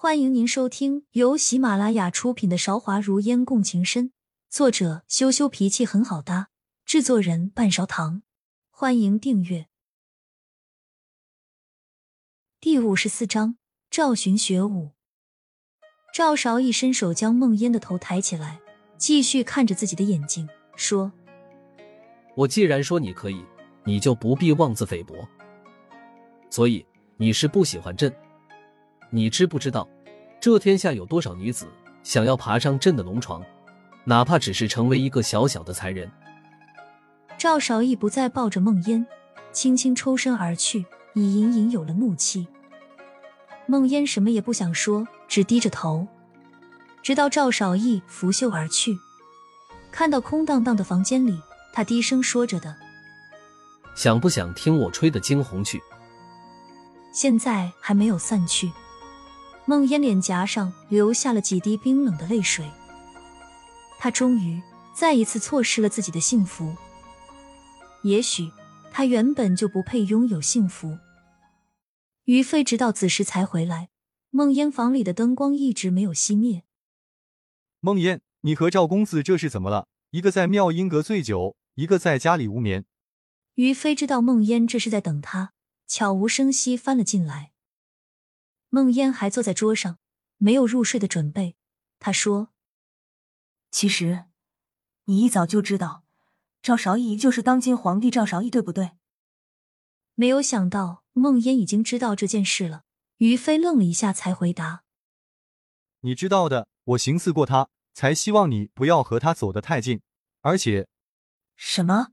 [0.00, 4.10] 欢迎您收听由喜马拉雅出品的《韶华如烟共情深》，
[4.48, 6.50] 作者羞羞脾气很好搭，
[6.84, 8.22] 制作人半勺糖。
[8.70, 9.66] 欢迎订阅。
[12.60, 13.56] 第五十四章：
[13.90, 14.92] 赵寻学武。
[16.14, 18.60] 赵韶一伸手将梦烟的头抬起来，
[18.96, 21.10] 继续看着自己的眼睛，说
[22.38, 23.44] ：“我既然说你可以，
[23.82, 25.16] 你就不必妄自菲薄。
[26.50, 26.86] 所以
[27.16, 28.14] 你是不喜欢朕？”
[29.10, 29.88] 你知不知道，
[30.40, 31.66] 这天下有多少女子
[32.02, 33.42] 想要爬上朕的龙床，
[34.04, 36.10] 哪怕只是成为一个小小的才人？
[37.38, 39.06] 赵少义不再抱着梦烟，
[39.52, 40.84] 轻轻抽身而去，
[41.14, 42.48] 已隐隐有了怒气。
[43.66, 46.06] 梦烟什么也不想说，只低着头，
[47.02, 48.98] 直到赵少义拂袖而去。
[49.90, 51.40] 看到空荡荡的房间里，
[51.72, 52.76] 他低声说着的
[53.96, 55.80] ：“想不想听我吹的惊鸿曲？”
[57.12, 58.70] 现在还没有散去。
[59.68, 62.64] 梦烟脸颊上流下了几滴冰冷的泪水，
[63.98, 64.62] 她终于
[64.94, 66.74] 再一次错失了自己的幸福。
[68.02, 68.50] 也许
[68.90, 70.96] 她原本就不配拥有幸福。
[72.24, 73.90] 于飞直到子时才回来，
[74.30, 76.62] 梦烟房里的灯光一直没有熄灭。
[77.80, 79.86] 梦烟，你和赵公子这是怎么了？
[80.12, 82.86] 一个在妙音阁醉酒，一个在家里无眠。
[83.56, 85.52] 于飞知道梦烟这是在等他，
[85.86, 87.52] 悄无声息翻了进来。
[88.70, 89.98] 梦烟还坐在桌上，
[90.36, 91.56] 没有入睡的准备。
[91.98, 92.52] 他说
[93.70, 94.26] ：“其实，
[95.04, 96.04] 你一早就知道
[96.60, 98.92] 赵韶义就是当今皇帝赵韶义，对不对？”
[100.14, 102.84] 没有想到梦烟已经知道这件事了。
[103.18, 104.84] 于飞愣了一下，才回答
[106.02, 110.00] ：“你知道的，我行刺过他，才希望你不要和他走得太近。
[110.40, 110.86] 而且，
[111.56, 112.08] 什么？”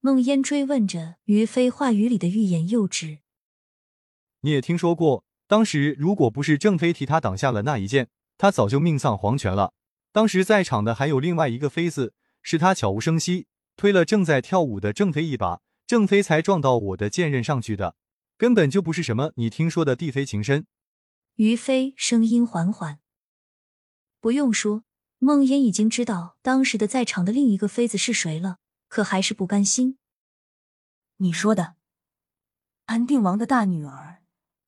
[0.00, 3.18] 梦烟追问着，于飞话语里的欲言又止。
[4.40, 9.74] 你也听说过，当时如果不是郑妃替他挡下了那一剑，他早就命丧黄泉了。
[10.10, 17.96] 当时在场的还有另外一个妃子，是他悄无声息推了正在跳舞的郑妃一把，郑妃才撞到我的剑刃上去的，
[18.38, 20.66] 根本就不是什么你听说的帝妃情深。
[21.34, 23.00] 于飞声音缓缓，
[24.20, 24.84] 不用说，
[25.18, 29.98] 梦烟已经知道当时的在场的另一个妃子是谁了，可还是不甘心。
[31.18, 31.74] 你说的，
[32.86, 34.23] 安定王的大女儿。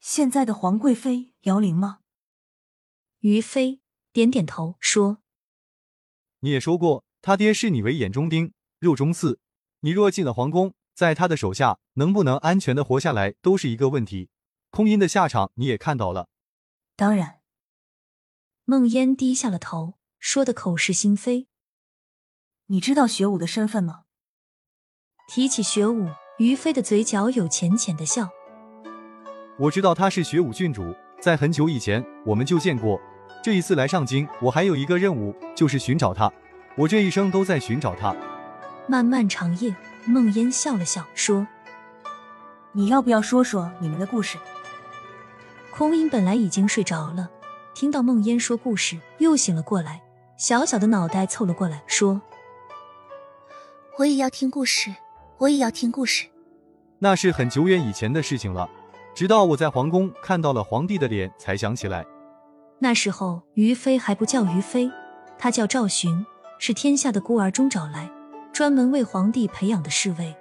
[0.00, 2.00] 现在的皇贵妃姚玲吗？
[3.20, 3.80] 于飞
[4.12, 5.18] 点点头说
[6.40, 9.40] ：“你也说过，他爹视你为眼中钉、肉中刺。
[9.80, 14.30] 你若进了皇宫，在他的手下，能不能安全的活下来，都是一个问题。
[14.70, 16.28] 空音的下场你也看到了。”
[16.94, 17.40] 当然。
[18.64, 21.48] 梦烟低下了头，说的口是心非。
[22.66, 24.04] 你知道学武的身份吗？
[25.26, 28.30] 提起学武，于飞的嘴角有浅浅的笑。
[29.58, 33.00] 我知道他是学武郡主，在很久以前我们就见过。
[33.42, 36.32] 这一次来上京，我还有一个任务，就是寻找他。
[36.76, 38.14] 我这一生都在寻找他。
[38.86, 39.74] 漫漫长夜，
[40.04, 41.44] 梦烟笑了笑说
[42.70, 44.38] ：“你要不要说说你们的故事？”
[45.74, 47.28] 空音本来已经睡着了，
[47.74, 50.00] 听到梦烟说故事，又醒了过来，
[50.36, 52.22] 小小的脑袋凑了过来，说
[53.98, 54.94] ：“我也要听故事，
[55.38, 56.28] 我也要听故事。”
[57.00, 58.70] 那是很久远以前的事情了。
[59.18, 62.06] 直到我在皇宫看到了皇帝的脸，才想起来。
[62.78, 64.88] 那时候于飞还不叫于飞，
[65.36, 66.24] 他叫赵寻，
[66.60, 68.08] 是天下的孤儿中找来，
[68.52, 70.36] 专门为皇帝培养的侍卫。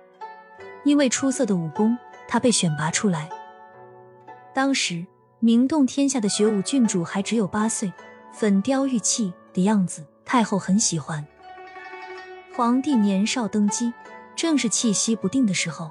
[0.85, 3.27] 因为出色的武功，他被选拔出来。
[4.53, 5.03] 当时
[5.39, 7.91] 名动天下的学武郡主还只有八岁，
[8.31, 11.25] 粉雕玉砌的样子，太后很喜欢。
[12.55, 13.91] 皇帝年少登基，
[14.35, 15.89] 正是气息不定的时候，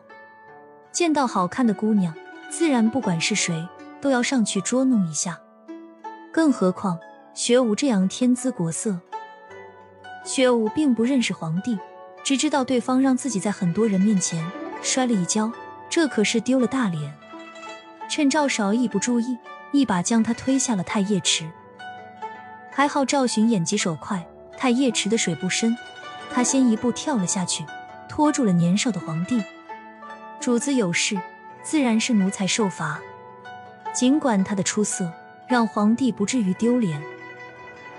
[0.93, 2.15] 见到好看的姑娘。
[2.59, 3.69] 自然，不管是谁，
[4.01, 5.39] 都要上去捉弄一下。
[6.33, 6.99] 更何况
[7.35, 8.99] 学武这样天姿国色，
[10.25, 11.79] 学武并不认识皇帝，
[12.25, 14.43] 只知道对方让自己在很多人面前
[14.81, 15.53] 摔了一跤，
[15.91, 17.13] 这可是丢了大脸。
[18.09, 19.37] 趁赵少义不注意，
[19.73, 21.47] 一把将他推下了太液池。
[22.73, 24.27] 还好赵寻眼疾手快，
[24.57, 25.77] 太液池的水不深，
[26.33, 27.67] 他先一步跳了下去，
[28.09, 29.45] 拖住了年少的皇帝。
[30.41, 31.21] 主子有事。
[31.67, 33.01] 自然是奴才受罚。
[33.93, 35.13] 尽管他的出色
[35.49, 37.03] 让皇帝不至于丢脸，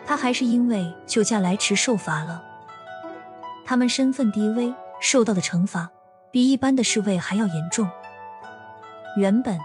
[0.06, 2.42] 他还是因为救驾来迟受罚了。
[3.66, 5.90] 他们身份低微，受到的惩罚
[6.32, 7.90] 比一般的侍卫还要严重。
[9.18, 9.60] 原本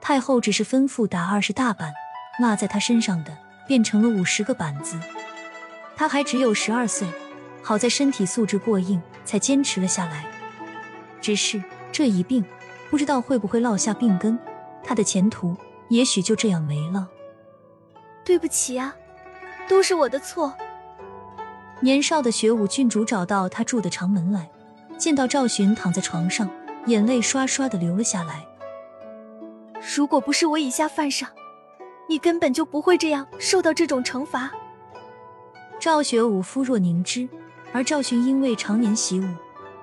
[0.00, 1.92] 太后只是吩咐打二十大板，
[2.38, 4.96] 落在他身上的变成了五十个板子。
[5.96, 7.08] 他还只有十二岁，
[7.60, 10.24] 好在身体素质过硬，才坚持了下来。
[11.20, 12.44] 只是这一病。
[12.90, 14.38] 不知道会不会落下病根，
[14.82, 15.56] 他的前途
[15.88, 17.08] 也许就这样没了。
[18.24, 18.94] 对不起啊，
[19.68, 20.54] 都是我的错。
[21.80, 24.50] 年少的学武郡主找到他住的长门来，
[24.96, 26.48] 见到赵寻躺在床上，
[26.86, 28.44] 眼泪刷刷的流了下来。
[29.96, 31.28] 如果不是我以下犯上，
[32.08, 34.50] 你根本就不会这样受到这种惩罚。
[35.78, 37.28] 赵学武肤若凝脂，
[37.72, 39.28] 而赵寻因为常年习武，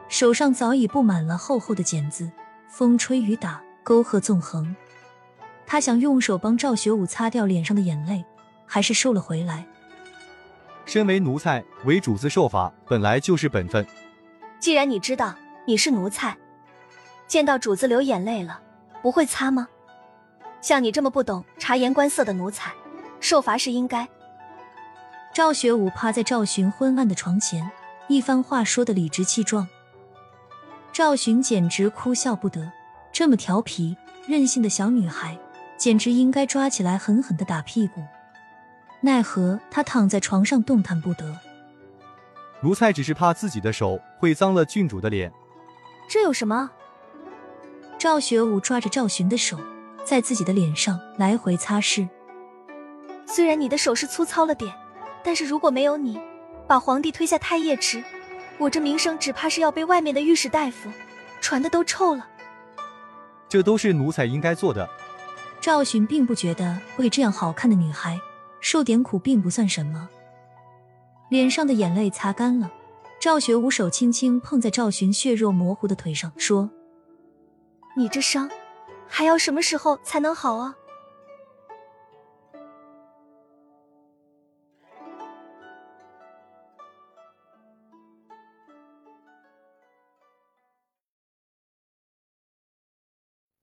[0.10, 2.30] 手上早已布满了厚厚的茧子，
[2.68, 4.76] 风吹雨打，沟壑纵横。
[5.66, 8.24] 他想用手帮赵学武擦掉脸上的眼泪，
[8.66, 9.66] 还是收了回来。
[10.86, 13.86] 身为奴才，为主子受罚本来就是本分。
[14.60, 15.34] 既然你知道
[15.66, 16.38] 你是奴才，
[17.28, 18.60] 见到主子流眼泪了，
[19.02, 19.68] 不会擦吗？
[20.62, 22.72] 像你这么不懂察言观色的奴才，
[23.20, 24.08] 受罚是应该。
[25.34, 27.70] 赵学武趴在赵寻昏暗的床前，
[28.08, 29.68] 一番话说得理直气壮。
[30.96, 32.72] 赵寻简直哭笑不得，
[33.12, 35.38] 这么调皮任性的小女孩，
[35.76, 38.02] 简直应该抓起来狠狠的打屁股。
[39.02, 41.38] 奈何他躺在床上动弹不得。
[42.62, 45.30] 奴才只是怕自己的手会脏了郡主的脸。
[46.08, 46.72] 这有什么？
[47.98, 49.60] 赵学武抓着赵寻的手，
[50.06, 52.08] 在自己的脸上来回擦拭。
[53.26, 54.74] 虽然你的手是粗糙了点，
[55.22, 56.18] 但是如果没有你，
[56.66, 58.02] 把皇帝推下太液池，
[58.58, 60.90] 我这名声只怕是要被外面的御史大夫
[61.42, 62.28] 传的都臭了。
[63.50, 64.90] 这都是奴才应该做的。
[65.62, 68.20] 赵寻并不觉得为这样好看的女孩。
[68.62, 70.10] 受点苦并不算什么，
[71.30, 72.72] 脸上的眼泪擦干了。
[73.20, 76.72] 赵学武手轻轻碰在赵寻血肉模糊的腿上，说
[77.96, 78.50] ：“你这伤
[79.08, 80.74] 还要什么时候才能好啊？”